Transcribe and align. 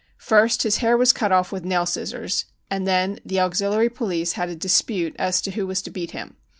First 0.17 0.63
his 0.63 0.77
hair 0.77 0.97
was 0.97 1.13
cut 1.13 1.31
off 1.31 1.51
with 1.51 1.63
nail 1.63 1.85
scissors, 1.85 2.45
and 2.71 2.87
then 2.87 3.19
the 3.23 3.39
auxiliary 3.39 3.87
police 3.89 4.31
had 4.33 4.49
a 4.49 4.55
dispute 4.55 5.15
as 5.19 5.39
to 5.41 5.51
who 5.51 5.67
was 5.67 5.83
to 5.83 5.91
beat 5.91 6.09
him. 6.09 6.37